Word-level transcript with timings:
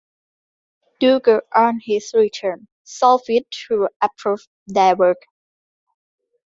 Dougal 0.99 1.41
on 1.53 1.79
his 1.79 2.11
return 2.15 2.67
saw 2.83 3.19
fit 3.19 3.45
to 3.69 3.87
approve 4.01 4.47
their 4.65 4.95
work. 4.95 5.19